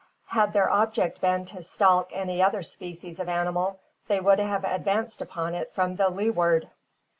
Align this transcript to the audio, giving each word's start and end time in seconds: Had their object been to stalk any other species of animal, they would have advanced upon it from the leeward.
Had 0.29 0.51
their 0.53 0.67
object 0.67 1.21
been 1.21 1.45
to 1.45 1.61
stalk 1.61 2.09
any 2.11 2.41
other 2.41 2.63
species 2.63 3.19
of 3.19 3.29
animal, 3.29 3.79
they 4.07 4.19
would 4.19 4.39
have 4.39 4.63
advanced 4.65 5.21
upon 5.21 5.53
it 5.53 5.75
from 5.75 5.95
the 5.95 6.09
leeward. 6.09 6.67